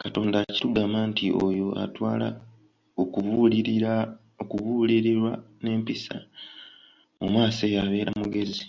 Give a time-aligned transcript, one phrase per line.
[0.00, 2.28] Katonda akitugamba nti oyo atwala
[4.42, 5.30] okubuulirirwa
[5.62, 6.16] n'empisa,
[7.20, 8.64] mu maaso eyo abeera mugezi.